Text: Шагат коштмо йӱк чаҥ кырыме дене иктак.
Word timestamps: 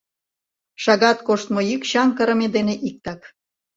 Шагат 0.83 1.19
коштмо 1.27 1.61
йӱк 1.69 1.81
чаҥ 1.91 2.09
кырыме 2.17 2.47
дене 2.55 2.75
иктак. 2.87 3.21